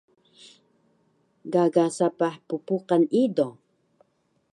[1.53, 3.47] Gaga sapah ppuqan ido